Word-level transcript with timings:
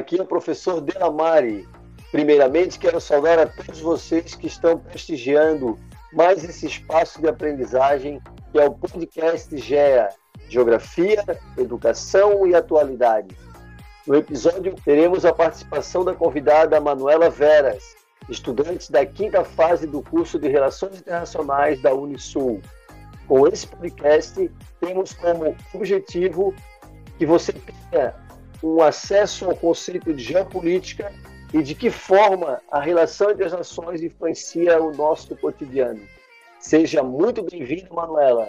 Aqui 0.00 0.18
é 0.18 0.22
o 0.22 0.26
professor 0.26 0.80
Delamare. 0.80 1.68
Primeiramente, 2.10 2.78
quero 2.78 2.98
saudar 2.98 3.38
a 3.38 3.46
todos 3.46 3.80
vocês 3.80 4.34
que 4.34 4.46
estão 4.46 4.78
prestigiando 4.78 5.78
mais 6.10 6.42
esse 6.42 6.64
espaço 6.64 7.20
de 7.20 7.28
aprendizagem 7.28 8.18
que 8.50 8.58
é 8.58 8.64
o 8.64 8.72
podcast 8.72 9.54
GEA, 9.58 10.08
Geografia, 10.48 11.22
Educação 11.58 12.46
e 12.46 12.54
Atualidade. 12.54 13.36
No 14.06 14.16
episódio, 14.16 14.74
teremos 14.82 15.26
a 15.26 15.34
participação 15.34 16.02
da 16.02 16.14
convidada 16.14 16.80
Manuela 16.80 17.28
Veras, 17.28 17.94
estudante 18.26 18.90
da 18.90 19.04
quinta 19.04 19.44
fase 19.44 19.86
do 19.86 20.00
curso 20.00 20.38
de 20.38 20.48
Relações 20.48 20.98
Internacionais 20.98 21.82
da 21.82 21.92
Unisul. 21.92 22.62
Com 23.28 23.46
esse 23.46 23.66
podcast, 23.66 24.50
temos 24.80 25.12
como 25.12 25.54
objetivo 25.74 26.54
que 27.18 27.26
você 27.26 27.52
tenha 27.52 28.14
um 28.62 28.82
acesso 28.82 29.46
ao 29.46 29.56
conceito 29.56 30.12
de 30.12 30.22
geopolítica 30.22 31.12
e 31.52 31.62
de 31.62 31.74
que 31.74 31.90
forma 31.90 32.60
a 32.70 32.80
relação 32.80 33.30
entre 33.30 33.44
as 33.44 33.52
nações 33.52 34.02
influencia 34.02 34.80
o 34.80 34.94
nosso 34.94 35.34
cotidiano. 35.36 36.00
Seja 36.58 37.02
muito 37.02 37.42
bem-vindo, 37.42 37.94
Manuela. 37.94 38.48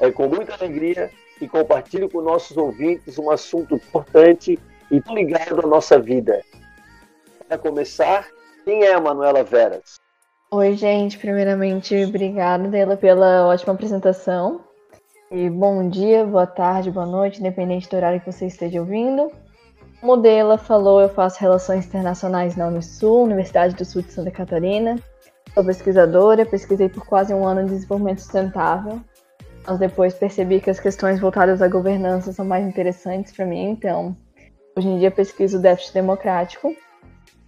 É 0.00 0.10
com 0.10 0.26
muita 0.26 0.54
alegria 0.54 1.10
que 1.38 1.48
compartilho 1.48 2.10
com 2.10 2.20
nossos 2.20 2.56
ouvintes 2.56 3.18
um 3.18 3.30
assunto 3.30 3.74
importante 3.74 4.58
e 4.90 5.02
ligado 5.14 5.60
à 5.60 5.66
nossa 5.66 5.98
vida. 5.98 6.42
Para 7.48 7.56
começar, 7.56 8.28
quem 8.64 8.84
é 8.84 8.92
a 8.92 9.00
Manuela 9.00 9.42
Veras? 9.42 9.96
Oi, 10.50 10.74
gente. 10.74 11.18
Primeiramente, 11.18 11.96
obrigada 12.04 12.68
Dela 12.68 12.96
pela 12.96 13.46
ótima 13.46 13.72
apresentação. 13.72 14.60
E 15.30 15.48
bom 15.48 15.88
dia, 15.88 16.26
boa 16.26 16.46
tarde, 16.46 16.90
boa 16.90 17.06
noite, 17.06 17.40
independente 17.40 17.88
do 17.88 17.96
horário 17.96 18.20
que 18.20 18.30
você 18.30 18.46
esteja 18.46 18.80
ouvindo. 18.80 19.32
Como 20.02 20.16
Dela 20.16 20.58
falou, 20.58 21.00
eu 21.00 21.08
faço 21.08 21.38
Relações 21.38 21.86
Internacionais 21.86 22.56
na 22.56 22.66
Unisul, 22.66 23.22
Universidade 23.22 23.76
do 23.76 23.84
Sul 23.84 24.02
de 24.02 24.10
Santa 24.10 24.32
Catarina. 24.32 24.98
Sou 25.54 25.64
pesquisadora, 25.64 26.44
pesquisei 26.44 26.88
por 26.88 27.06
quase 27.06 27.32
um 27.32 27.46
ano 27.46 27.60
em 27.60 27.66
desenvolvimento 27.66 28.18
sustentável. 28.18 29.00
Mas 29.64 29.78
depois 29.78 30.12
percebi 30.12 30.60
que 30.60 30.70
as 30.70 30.80
questões 30.80 31.20
voltadas 31.20 31.62
à 31.62 31.68
governança 31.68 32.32
são 32.32 32.44
mais 32.44 32.66
interessantes 32.66 33.32
para 33.32 33.46
mim, 33.46 33.70
então 33.70 34.16
hoje 34.76 34.88
em 34.88 34.98
dia 34.98 35.08
pesquiso 35.08 35.60
déficit 35.60 35.94
democrático. 35.94 36.74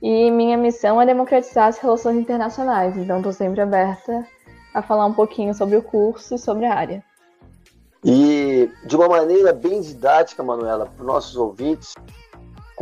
E 0.00 0.30
minha 0.30 0.56
missão 0.56 1.02
é 1.02 1.06
democratizar 1.06 1.66
as 1.66 1.78
relações 1.78 2.16
internacionais, 2.16 2.96
então 2.96 3.16
estou 3.16 3.32
sempre 3.32 3.62
aberta 3.62 4.24
a 4.72 4.80
falar 4.80 5.06
um 5.06 5.12
pouquinho 5.12 5.52
sobre 5.54 5.74
o 5.74 5.82
curso 5.82 6.36
e 6.36 6.38
sobre 6.38 6.66
a 6.66 6.74
área. 6.76 7.02
E 8.04 8.70
de 8.86 8.94
uma 8.94 9.08
maneira 9.08 9.52
bem 9.52 9.80
didática, 9.80 10.40
Manuela, 10.40 10.86
para 10.86 11.00
os 11.00 11.06
nossos 11.06 11.36
ouvintes, 11.36 11.94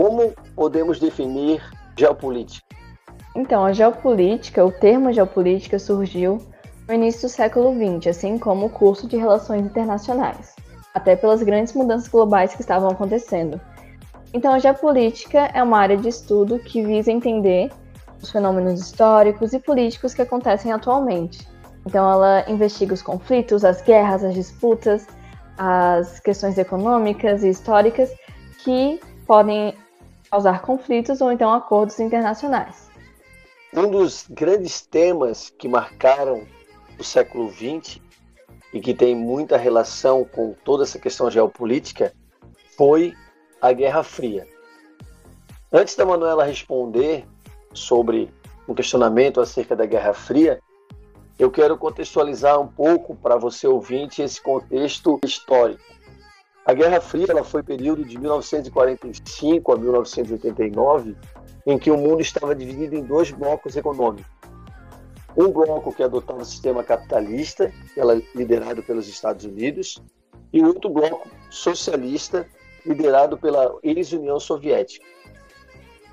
como 0.03 0.33
podemos 0.56 0.98
definir 0.98 1.62
geopolítica? 1.97 2.67
Então, 3.36 3.64
a 3.64 3.72
geopolítica, 3.72 4.64
o 4.64 4.72
termo 4.72 5.12
geopolítica 5.12 5.78
surgiu 5.78 6.39
no 6.89 6.95
início 6.95 7.22
do 7.22 7.28
século 7.28 7.72
XX, 7.72 8.08
assim 8.08 8.36
como 8.36 8.67
o 8.67 8.70
curso 8.70 9.06
de 9.06 9.17
Relações 9.17 9.64
Internacionais, 9.64 10.56
até 10.92 11.14
pelas 11.14 11.41
grandes 11.45 11.73
mudanças 11.73 12.08
globais 12.08 12.53
que 12.53 12.62
estavam 12.62 12.91
acontecendo. 12.91 13.61
Então, 14.34 14.53
a 14.53 14.58
geopolítica 14.58 15.39
é 15.55 15.62
uma 15.62 15.78
área 15.78 15.97
de 15.97 16.08
estudo 16.08 16.58
que 16.58 16.84
visa 16.84 17.12
entender 17.12 17.70
os 18.20 18.28
fenômenos 18.28 18.80
históricos 18.80 19.53
e 19.53 19.61
políticos 19.61 20.14
que 20.14 20.23
acontecem 20.23 20.73
atualmente, 20.73 21.47
então, 21.86 22.11
ela 22.11 22.45
investiga 22.48 22.95
os 22.95 23.03
conflitos, 23.03 23.64
as 23.64 23.83
guerras, 23.83 24.23
as 24.23 24.34
disputas, 24.34 25.06
as 25.58 26.20
questões 26.20 26.56
econômicas 26.58 27.42
e 27.42 27.48
históricas 27.48 28.11
que 28.64 29.00
podem 29.27 29.75
causar 30.33 30.62
conflitos 30.62 31.20
ou 31.20 31.30
então 31.30 31.52
acordos 31.52 32.00
internacionais. 32.00 32.91
Um 33.75 33.91
dos 33.91 34.27
grandes 34.30 34.80
temas 34.80 35.52
que 35.58 35.68
marcaram 35.68 36.46
o 36.98 37.05
século 37.05 37.51
XX 37.51 38.01
e 38.73 38.80
que 38.80 38.95
tem 38.95 39.14
muita 39.14 39.58
relação 39.58 40.24
com 40.24 40.55
toda 40.64 40.84
essa 40.84 40.98
questão 40.98 41.30
geopolítica 41.30 42.14
foi 42.79 43.12
a 43.61 43.74
Guerra 43.74 44.02
Fria. 44.02 44.48
Antes 45.70 45.95
da 45.96 46.07
Manuela 46.07 46.46
responder 46.46 47.27
sobre 47.74 48.33
um 48.67 48.74
questionamento 48.74 49.39
acerca 49.39 49.77
da 49.77 49.84
Guerra 49.84 50.14
Fria, 50.14 50.61
eu 51.39 51.51
quero 51.51 51.77
contextualizar 51.77 52.58
um 52.58 52.68
pouco 52.68 53.14
para 53.14 53.36
você 53.36 53.67
ouvinte 53.67 54.23
esse 54.23 54.40
contexto 54.40 55.20
histórico. 55.23 55.83
A 56.64 56.74
Guerra 56.74 57.00
Fria 57.00 57.27
ela 57.28 57.42
foi 57.42 57.62
período 57.62 58.05
de 58.05 58.17
1945 58.18 59.73
a 59.73 59.77
1989, 59.77 61.17
em 61.67 61.77
que 61.77 61.90
o 61.90 61.96
mundo 61.96 62.23
estava 62.23 62.55
dividido 62.55 62.95
em 62.95 63.02
dois 63.02 63.33
blocos 63.33 63.77
econômicos. 63.77 64.30
Um 65.36 65.48
bloco 65.48 65.92
que 65.92 66.02
adotava 66.02 66.42
o 66.42 66.45
sistema 66.45 66.84
capitalista, 66.84 67.72
liderado 68.34 68.83
pelos 68.83 69.08
Estados 69.08 69.45
Unidos, 69.45 70.01
e 70.52 70.62
outro 70.62 70.90
bloco 70.90 71.28
socialista, 71.51 72.46
liderado 72.86 73.36
pela 73.36 73.74
ex-União 73.83 74.39
Soviética. 74.39 75.05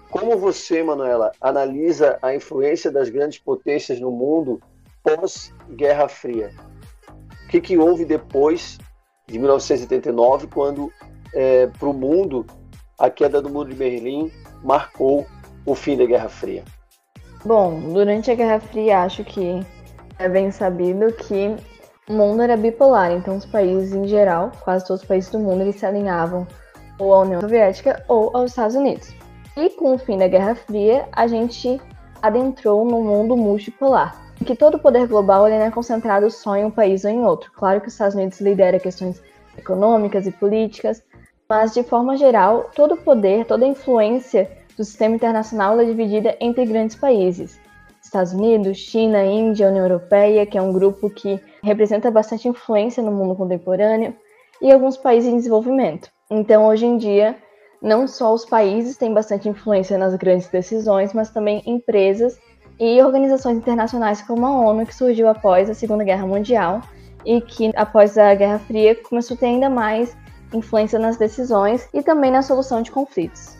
Como 0.09 0.35
você, 0.38 0.81
Manuela, 0.81 1.31
analisa 1.39 2.17
a 2.21 2.33
influência 2.33 2.91
das 2.91 3.09
grandes 3.09 3.38
potências 3.38 3.99
no 3.99 4.09
mundo 4.09 4.59
pós-Guerra 5.03 6.07
Fria. 6.07 6.51
O 7.45 7.47
que, 7.49 7.61
que 7.61 7.77
houve 7.77 8.05
depois 8.05 8.79
de 9.31 9.38
1989, 9.38 10.47
quando 10.47 10.91
é, 11.34 11.67
para 11.67 11.88
o 11.88 11.94
mundo 11.94 12.45
a 12.97 13.09
queda 13.09 13.41
do 13.41 13.50
Muro 13.50 13.69
de 13.69 13.75
Berlim 13.75 14.31
marcou 14.63 15.25
o 15.66 15.75
fim 15.75 15.95
da 15.95 16.06
Guerra 16.06 16.29
Fria? 16.29 16.63
Bom, 17.45 17.79
durante 17.94 18.29
a 18.31 18.35
Guerra 18.35 18.59
Fria, 18.59 19.03
acho 19.03 19.23
que 19.23 19.66
é 20.18 20.28
bem 20.28 20.51
sabido 20.51 21.13
que 21.13 21.56
o 22.09 22.13
mundo 22.13 22.41
era 22.41 22.57
bipolar, 22.57 23.12
então 23.12 23.38
os 23.38 23.45
países 23.45 23.94
em 23.94 24.07
geral, 24.07 24.51
quase 24.62 24.85
todos 24.85 25.03
os 25.03 25.07
países 25.07 25.29
do 25.29 25.39
mundo, 25.39 25.62
eles 25.62 25.75
se 25.75 25.85
alinhavam 25.85 26.45
ou 27.00 27.13
à 27.13 27.22
União 27.22 27.39
Soviética 27.39 28.03
ou 28.07 28.35
aos 28.35 28.51
Estados 28.51 28.75
Unidos. 28.75 29.13
E 29.56 29.69
com 29.69 29.94
o 29.94 29.97
fim 29.97 30.18
da 30.18 30.28
Guerra 30.28 30.56
Fria, 30.56 31.07
a 31.13 31.28
gente 31.28 31.79
adentrou 32.22 32.85
no 32.85 33.02
mundo 33.02 33.35
multipolar 33.35 34.30
que 34.46 34.56
todo 34.56 34.75
o 34.75 34.80
poder 34.80 35.07
global 35.07 35.47
ele 35.47 35.57
não 35.57 35.66
é 35.66 35.72
concentrado 35.72 36.30
só 36.31 36.56
em 36.56 36.66
um 36.66 36.72
país 36.72 37.03
ou 37.03 37.12
em 37.12 37.24
outro. 37.24 37.52
Claro 37.52 37.81
que 37.81 37.88
os 37.88 37.94
Estados 37.94 38.16
Unidos 38.16 38.40
lidera 38.40 38.80
questões 38.80 39.22
econômicas 39.57 40.25
e 40.25 40.31
políticas, 40.31 41.03
mas 41.47 41.74
de 41.74 41.84
forma 41.84 42.16
geral, 42.16 42.69
todo 42.75 42.94
o 42.94 42.97
poder, 42.97 43.46
toda 43.46 43.66
a 43.66 43.68
influência 43.68 44.50
do 44.78 44.84
sistema 44.84 45.16
internacional 45.16 45.80
é 45.80 45.85
dividida 45.85 46.38
entre 46.40 46.66
grandes 46.66 46.96
países. 46.96 47.59
Estados 48.02 48.31
Unidos, 48.31 48.78
China, 48.78 49.24
Índia, 49.25 49.68
União 49.68 49.86
Europeia, 49.86 50.46
que 50.46 50.57
é 50.57 50.62
um 50.62 50.72
grupo 50.72 51.09
que 51.09 51.40
representa 51.62 52.09
bastante 52.09 52.47
influência 52.47 53.03
no 53.03 53.12
mundo 53.12 53.36
contemporâneo, 53.36 54.16
e 54.62 54.72
alguns 54.72 54.97
países 54.97 55.31
em 55.31 55.38
desenvolvimento. 55.38 56.09
Então, 56.30 56.68
hoje 56.68 56.86
em 56.86 56.97
dia, 56.97 57.36
não 57.81 58.07
só 58.07 58.34
os 58.34 58.45
países 58.45 58.97
têm 58.97 59.13
bastante 59.13 59.47
influência 59.47 59.97
nas 59.97 60.16
grandes 60.16 60.47
decisões, 60.47 61.13
mas 61.13 61.29
também 61.29 61.62
empresas 61.66 62.38
e 62.79 63.01
organizações 63.01 63.57
internacionais 63.57 64.22
como 64.22 64.45
a 64.45 64.51
ONU, 64.51 64.85
que 64.85 64.95
surgiu 64.95 65.28
após 65.28 65.69
a 65.69 65.73
Segunda 65.73 66.03
Guerra 66.03 66.25
Mundial 66.25 66.81
e 67.25 67.41
que, 67.41 67.72
após 67.75 68.18
a 68.18 68.34
Guerra 68.34 68.59
Fria, 68.59 68.95
começou 68.95 69.35
a 69.35 69.38
ter 69.39 69.47
ainda 69.47 69.69
mais 69.69 70.16
influência 70.53 70.97
nas 70.97 71.18
decisões 71.18 71.88
e 71.94 72.01
também 72.01 72.31
na 72.31 72.41
solução 72.41 72.81
de 72.81 72.91
conflitos. 72.91 73.57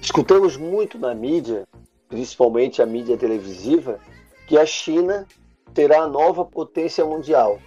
Escutamos 0.00 0.56
muito 0.56 0.98
na 0.98 1.14
mídia, 1.14 1.66
principalmente 2.08 2.80
a 2.80 2.86
mídia 2.86 3.16
televisiva, 3.16 3.98
que 4.46 4.56
a 4.56 4.64
China 4.64 5.26
terá 5.74 6.02
a 6.02 6.08
nova 6.08 6.44
potência 6.44 7.04
mundial 7.04 7.58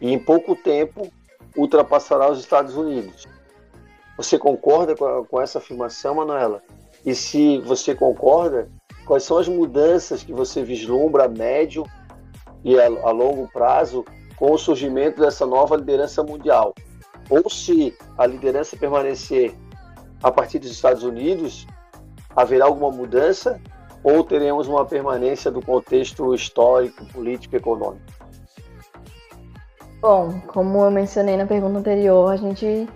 e 0.00 0.12
em 0.12 0.18
pouco 0.18 0.54
tempo 0.54 1.10
ultrapassará 1.56 2.30
os 2.30 2.38
Estados 2.40 2.76
Unidos. 2.76 3.26
Você 4.18 4.38
concorda 4.38 4.94
com 4.94 5.40
essa 5.40 5.58
afirmação, 5.58 6.16
Manuela? 6.16 6.62
E 7.06 7.14
se 7.14 7.58
você 7.60 7.94
concorda, 7.94 8.68
Quais 9.08 9.22
são 9.22 9.38
as 9.38 9.48
mudanças 9.48 10.22
que 10.22 10.34
você 10.34 10.62
vislumbra 10.62 11.24
a 11.24 11.28
médio 11.28 11.82
e 12.62 12.78
a, 12.78 12.84
a 12.84 13.10
longo 13.10 13.48
prazo 13.50 14.04
com 14.36 14.52
o 14.52 14.58
surgimento 14.58 15.18
dessa 15.22 15.46
nova 15.46 15.76
liderança 15.76 16.22
mundial? 16.22 16.74
Ou 17.30 17.48
se 17.48 17.96
a 18.18 18.26
liderança 18.26 18.76
permanecer 18.76 19.54
a 20.22 20.30
partir 20.30 20.58
dos 20.58 20.70
Estados 20.70 21.04
Unidos, 21.04 21.66
haverá 22.36 22.66
alguma 22.66 22.90
mudança 22.90 23.58
ou 24.04 24.22
teremos 24.22 24.68
uma 24.68 24.84
permanência 24.84 25.50
do 25.50 25.62
contexto 25.62 26.34
histórico, 26.34 27.06
político 27.06 27.56
e 27.56 27.58
econômico? 27.58 28.04
Bom, 30.02 30.38
como 30.48 30.84
eu 30.84 30.90
mencionei 30.90 31.38
na 31.38 31.46
pergunta 31.46 31.78
anterior, 31.78 32.30
a 32.30 32.36
gente 32.36 32.86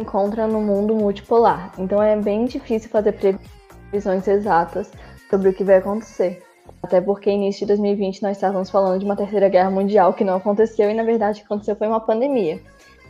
encontra 0.00 0.46
no 0.46 0.60
mundo 0.60 0.94
multipolar, 0.94 1.72
então 1.78 2.02
é 2.02 2.16
bem 2.16 2.44
difícil 2.44 2.90
fazer 2.90 3.12
previsões 3.12 4.26
exatas 4.26 4.90
sobre 5.28 5.50
o 5.50 5.52
que 5.52 5.64
vai 5.64 5.76
acontecer. 5.76 6.42
Até 6.82 7.00
porque 7.00 7.30
início 7.30 7.60
de 7.60 7.66
2020 7.66 8.22
nós 8.22 8.36
estávamos 8.36 8.70
falando 8.70 8.98
de 8.98 9.04
uma 9.04 9.16
terceira 9.16 9.48
guerra 9.48 9.70
mundial 9.70 10.14
que 10.14 10.24
não 10.24 10.36
aconteceu 10.36 10.90
e 10.90 10.94
na 10.94 11.02
verdade 11.02 11.38
o 11.38 11.40
que 11.40 11.46
aconteceu 11.46 11.76
foi 11.76 11.86
uma 11.86 12.00
pandemia. 12.00 12.60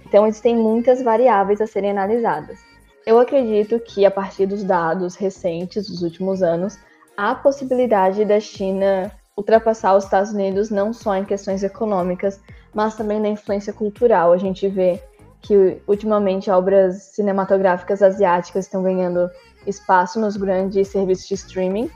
Então 0.07 0.27
existem 0.27 0.57
muitas 0.57 1.03
variáveis 1.03 1.61
a 1.61 1.67
serem 1.67 1.93
analisadas. 1.93 2.59
Eu 3.07 3.19
acredito 3.19 3.79
que, 3.81 4.05
a 4.05 4.11
partir 4.11 4.47
dos 4.47 4.63
dados 4.63 5.17
recentes 5.17 5.89
dos 5.89 6.03
últimos 6.03 6.43
anos, 6.43 6.79
há 7.17 7.31
a 7.31 7.35
possibilidade 7.35 8.25
da 8.25 8.39
China 8.39 9.11
ultrapassar 9.37 9.97
os 9.97 10.05
Estados 10.05 10.33
Unidos 10.33 10.69
não 10.69 10.93
só 10.93 11.17
em 11.17 11.25
questões 11.25 11.63
econômicas, 11.63 12.41
mas 12.75 12.95
também 12.95 13.19
na 13.19 13.29
influência 13.29 13.73
cultural. 13.73 14.33
A 14.33 14.37
gente 14.37 14.69
vê 14.69 15.03
que 15.41 15.81
ultimamente 15.87 16.51
obras 16.51 17.03
cinematográficas 17.15 18.03
asiáticas 18.03 18.67
estão 18.67 18.83
ganhando 18.83 19.31
espaço 19.67 20.21
nos 20.21 20.37
grandes 20.37 20.89
serviços 20.89 21.27
de 21.27 21.35
streaming. 21.35 21.91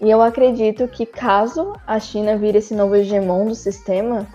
E 0.00 0.10
eu 0.10 0.20
acredito 0.20 0.86
que 0.88 1.06
caso 1.06 1.72
a 1.86 1.98
China 1.98 2.36
vire 2.36 2.58
esse 2.58 2.74
novo 2.74 2.94
hegemon 2.96 3.46
do 3.46 3.54
sistema, 3.54 4.26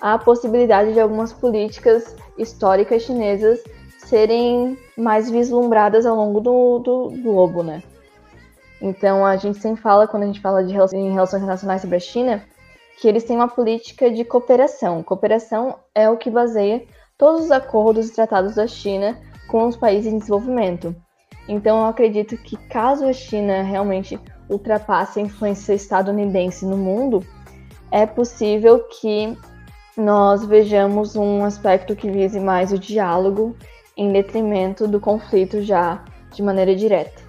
há 0.00 0.14
a 0.14 0.18
possibilidade 0.18 0.92
de 0.92 1.00
algumas 1.00 1.32
políticas 1.32 2.16
históricas 2.36 3.02
chinesas 3.02 3.62
serem 3.98 4.78
mais 4.96 5.30
vislumbradas 5.30 6.06
ao 6.06 6.16
longo 6.16 6.40
do, 6.40 6.78
do, 6.78 7.10
globo, 7.22 7.62
né? 7.62 7.82
Então 8.80 9.24
a 9.24 9.36
gente 9.36 9.58
sempre 9.58 9.80
fala, 9.80 10.06
quando 10.06 10.22
a 10.22 10.26
gente 10.26 10.40
fala 10.40 10.64
de 10.64 10.72
relações, 10.72 11.00
em 11.00 11.12
relações 11.12 11.40
internacionais 11.40 11.80
sobre 11.80 11.96
a 11.96 12.00
China, 12.00 12.42
que 13.00 13.06
eles 13.06 13.24
têm 13.24 13.36
uma 13.36 13.48
política 13.48 14.10
de 14.10 14.24
cooperação. 14.24 15.02
Cooperação 15.02 15.78
é 15.94 16.08
o 16.08 16.16
que 16.16 16.30
baseia 16.30 16.82
todos 17.18 17.46
os 17.46 17.50
acordos 17.50 18.08
e 18.08 18.12
tratados 18.14 18.54
da 18.54 18.66
China 18.66 19.18
com 19.48 19.66
os 19.66 19.76
países 19.76 20.10
em 20.10 20.18
desenvolvimento. 20.18 20.94
Então 21.48 21.80
eu 21.80 21.86
acredito 21.86 22.36
que 22.36 22.56
caso 22.68 23.04
a 23.06 23.12
China 23.12 23.62
realmente 23.62 24.18
ultrapasse 24.48 25.18
a 25.18 25.22
influência 25.22 25.74
estadunidense 25.74 26.64
no 26.64 26.76
mundo, 26.76 27.24
é 27.90 28.06
possível 28.06 28.80
que 29.00 29.36
nós 29.96 30.44
vejamos 30.44 31.16
um 31.16 31.44
aspecto 31.44 31.96
que 31.96 32.10
vise 32.10 32.38
mais 32.38 32.72
o 32.72 32.78
diálogo 32.78 33.56
em 33.96 34.12
detrimento 34.12 34.86
do 34.86 35.00
conflito 35.00 35.60
já 35.60 36.04
de 36.32 36.42
maneira 36.42 36.74
direta. 36.76 37.20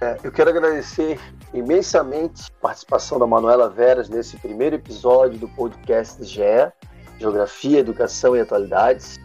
É, 0.00 0.16
eu 0.22 0.30
quero 0.30 0.50
agradecer 0.50 1.18
imensamente 1.52 2.52
a 2.58 2.62
participação 2.62 3.18
da 3.18 3.26
Manuela 3.26 3.68
Veras 3.68 4.08
nesse 4.08 4.36
primeiro 4.36 4.76
episódio 4.76 5.38
do 5.38 5.48
podcast 5.48 6.22
GE, 6.24 6.72
Geografia, 7.18 7.80
Educação 7.80 8.36
e 8.36 8.40
Atualidades, 8.40 9.18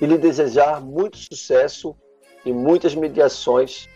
e 0.00 0.06
lhe 0.06 0.16
desejar 0.16 0.80
muito 0.80 1.18
sucesso 1.18 1.96
e 2.44 2.52
muitas 2.52 2.94
mediações 2.94 3.88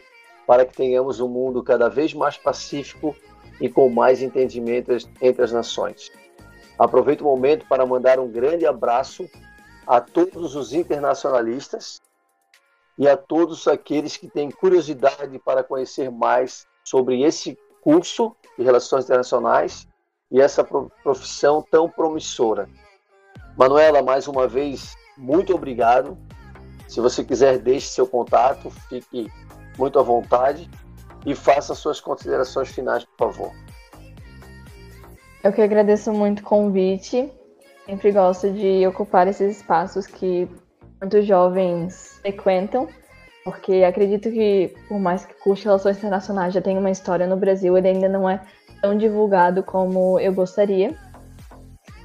para 0.47 0.67
que 0.67 0.75
tenhamos 0.75 1.21
um 1.21 1.29
mundo 1.29 1.63
cada 1.63 1.89
vez 1.89 2.13
mais 2.13 2.37
pacífico 2.37 3.15
e 3.61 3.69
com 3.69 3.89
mais 3.89 4.21
entendimento 4.21 4.91
entre 5.21 5.45
as 5.45 5.53
nações. 5.53 6.11
Aproveito 6.79 7.21
o 7.21 7.25
momento 7.25 7.67
para 7.69 7.87
mandar 7.87 8.19
um 8.19 8.29
grande 8.29 8.67
abraço 8.67 9.29
a 9.87 10.01
todos 10.01 10.57
os 10.57 10.73
internacionalistas 10.73 12.01
e 12.99 13.09
a 13.09 13.17
todos 13.17 13.67
aqueles 13.69 14.17
que 14.17 14.29
têm 14.29 14.51
curiosidade 14.51 15.39
para 15.39 15.63
conhecer 15.63 16.11
mais 16.11 16.67
sobre 16.85 17.23
esse 17.23 17.57
curso 17.81 18.35
de 18.59 18.65
Relações 18.65 19.05
Internacionais 19.05 19.87
e 20.31 20.41
essa 20.41 20.65
profissão 20.65 21.65
tão 21.71 21.89
promissora. 21.89 22.69
Manuela, 23.57 24.03
mais 24.03 24.27
uma 24.27 24.49
vez, 24.49 24.97
muito 25.17 25.55
obrigado. 25.55 26.17
Se 26.89 27.01
você 27.01 27.25
quiser, 27.25 27.59
deixe 27.59 27.89
seu 27.89 28.07
contato, 28.07 28.71
fique 28.89 29.31
muito 29.79 29.99
à 29.99 30.03
vontade 30.03 30.69
e 31.25 31.35
faça 31.35 31.75
suas 31.75 32.01
considerações 32.01 32.69
finais, 32.69 33.05
por 33.05 33.33
favor. 33.33 33.53
Eu 35.45 35.53
que 35.53 35.61
agradeço 35.61 36.13
muito 36.13 36.41
o 36.41 36.45
convite. 36.45 37.33
Sempre 37.87 38.13
gosto 38.13 38.51
de 38.51 38.87
ocupar 38.87 39.27
esses 39.27 39.57
espaços 39.57 40.07
que 40.07 40.49
muitos 41.01 41.27
jovens 41.27 42.19
frequentam, 42.23 42.89
porque 43.45 43.83
acredito 43.83 44.31
que, 44.31 44.73
por 44.89 45.01
mais 45.01 45.25
que 45.27 45.35
de 45.55 45.65
Relações 45.65 45.99
Internacionais 45.99 46.55
já 46.55 46.63
tenha 46.63 46.79
uma 46.79 46.91
história 46.91 47.27
no 47.27 47.37
Brasil, 47.37 47.77
ele 47.77 47.89
ainda 47.89 48.09
não 48.09 48.31
é 48.31 48.41
tão 48.81 48.97
divulgado 48.97 49.65
como 49.65 50.19
eu 50.21 50.33
gostaria. 50.33 50.97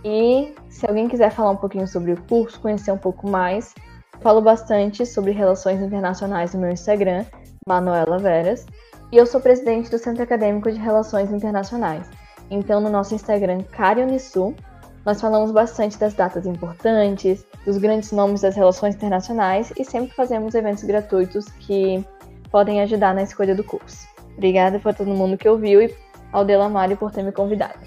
E 0.09 0.55
se 0.69 0.87
alguém 0.87 1.09
quiser 1.09 1.29
falar 1.31 1.51
um 1.51 1.57
pouquinho 1.57 1.85
sobre 1.85 2.13
o 2.13 2.21
curso, 2.29 2.61
conhecer 2.61 2.93
um 2.93 2.97
pouco 2.97 3.29
mais, 3.29 3.75
falo 4.21 4.39
bastante 4.39 5.05
sobre 5.05 5.31
relações 5.31 5.81
internacionais 5.81 6.53
no 6.53 6.61
meu 6.61 6.71
Instagram, 6.71 7.25
Manuela 7.67 8.17
Veras, 8.17 8.65
e 9.11 9.17
eu 9.17 9.25
sou 9.25 9.41
presidente 9.41 9.91
do 9.91 9.97
Centro 9.97 10.23
Acadêmico 10.23 10.71
de 10.71 10.79
Relações 10.79 11.29
Internacionais. 11.29 12.09
Então, 12.49 12.79
no 12.79 12.89
nosso 12.89 13.13
Instagram, 13.15 13.65
Unisul, 14.01 14.55
nós 15.05 15.19
falamos 15.19 15.51
bastante 15.51 15.97
das 15.97 16.13
datas 16.13 16.45
importantes, 16.45 17.45
dos 17.65 17.77
grandes 17.77 18.13
nomes 18.13 18.39
das 18.39 18.55
relações 18.55 18.95
internacionais 18.95 19.73
e 19.77 19.83
sempre 19.83 20.15
fazemos 20.15 20.55
eventos 20.55 20.85
gratuitos 20.85 21.49
que 21.59 22.01
podem 22.49 22.79
ajudar 22.79 23.13
na 23.13 23.23
escolha 23.23 23.53
do 23.53 23.63
curso. 23.63 24.07
Obrigada 24.37 24.79
por 24.79 24.93
todo 24.93 25.09
mundo 25.09 25.37
que 25.37 25.49
ouviu 25.49 25.81
e 25.81 25.93
ao 26.31 26.45
Delamare 26.45 26.95
por 26.95 27.11
ter 27.11 27.23
me 27.23 27.33
convidado. 27.33 27.79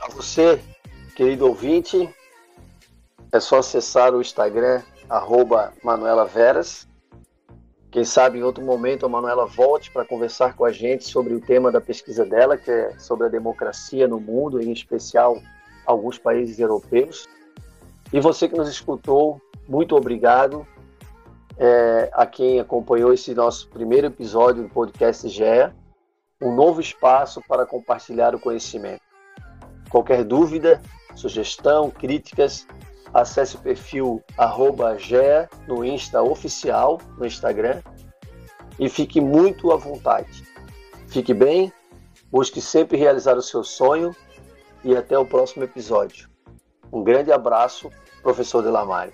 A 0.00 0.08
você, 0.08 0.60
querido 1.18 1.48
ouvinte, 1.48 2.08
é 3.32 3.40
só 3.40 3.58
acessar 3.58 4.14
o 4.14 4.20
Instagram, 4.20 4.82
arroba 5.08 5.72
Manuela 5.82 6.24
Veras, 6.24 6.86
quem 7.90 8.04
sabe 8.04 8.38
em 8.38 8.44
outro 8.44 8.62
momento 8.62 9.04
a 9.04 9.08
Manuela 9.08 9.44
volte 9.44 9.90
para 9.90 10.04
conversar 10.04 10.54
com 10.54 10.64
a 10.64 10.70
gente 10.70 11.08
sobre 11.08 11.34
o 11.34 11.40
tema 11.40 11.72
da 11.72 11.80
pesquisa 11.80 12.24
dela, 12.24 12.56
que 12.56 12.70
é 12.70 12.96
sobre 13.00 13.26
a 13.26 13.28
democracia 13.28 14.06
no 14.06 14.20
mundo, 14.20 14.62
em 14.62 14.70
especial 14.70 15.42
alguns 15.84 16.18
países 16.18 16.60
europeus. 16.60 17.26
E 18.12 18.20
você 18.20 18.48
que 18.48 18.56
nos 18.56 18.68
escutou, 18.68 19.42
muito 19.68 19.96
obrigado. 19.96 20.64
É, 21.58 22.10
a 22.12 22.26
quem 22.26 22.60
acompanhou 22.60 23.12
esse 23.12 23.34
nosso 23.34 23.68
primeiro 23.70 24.06
episódio 24.06 24.62
do 24.62 24.68
podcast 24.68 25.28
GEA, 25.28 25.74
um 26.40 26.54
novo 26.54 26.80
espaço 26.80 27.42
para 27.48 27.66
compartilhar 27.66 28.36
o 28.36 28.38
conhecimento. 28.38 29.02
Qualquer 29.90 30.22
dúvida, 30.22 30.80
sugestão, 31.18 31.90
críticas, 31.90 32.66
acesse 33.12 33.56
o 33.56 33.60
perfil 33.60 34.22
GEA 34.98 35.48
no 35.66 35.84
Insta 35.84 36.22
oficial, 36.22 37.00
no 37.16 37.26
Instagram, 37.26 37.82
e 38.78 38.88
fique 38.88 39.20
muito 39.20 39.72
à 39.72 39.76
vontade. 39.76 40.44
Fique 41.08 41.34
bem, 41.34 41.72
busque 42.30 42.60
sempre 42.60 42.96
realizar 42.96 43.36
o 43.36 43.42
seu 43.42 43.64
sonho 43.64 44.14
e 44.84 44.96
até 44.96 45.18
o 45.18 45.26
próximo 45.26 45.64
episódio. 45.64 46.28
Um 46.92 47.02
grande 47.02 47.32
abraço, 47.32 47.90
professor 48.22 48.62
Delamare. 48.62 49.12